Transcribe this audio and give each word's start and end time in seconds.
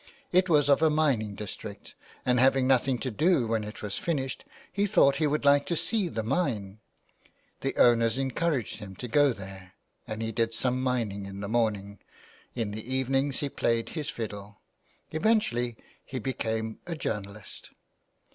It 0.31 0.49
was 0.49 0.67
of 0.67 0.81
a 0.81 0.89
mining 0.89 1.35
district, 1.35 1.93
and 2.25 2.39
having 2.39 2.65
nothing 2.65 2.97
to 2.97 3.11
do 3.11 3.45
when 3.45 3.63
it 3.63 3.83
was 3.83 3.99
finished 3.99 4.43
he 4.73 4.87
thought 4.87 5.17
he 5.17 5.27
would 5.27 5.45
like 5.45 5.67
to 5.67 5.75
see 5.75 6.07
the 6.07 6.23
mine; 6.23 6.79
the 7.59 7.77
owners 7.77 8.17
encouraged 8.17 8.77
him 8.77 8.95
to 8.95 9.07
go 9.07 9.31
there, 9.31 9.73
and 10.07 10.23
he 10.23 10.31
did 10.31 10.55
some 10.55 10.81
mining 10.81 11.27
in 11.27 11.39
the 11.41 11.47
morning— 11.47 11.99
in 12.55 12.71
the 12.71 12.91
evenings 12.95 13.41
he 13.41 13.47
played 13.49 13.89
his 13.89 14.09
fiddle. 14.09 14.59
Eventually 15.11 15.77
he 16.03 16.17
became 16.17 16.79
a 16.87 16.95
journalist. 16.95 17.69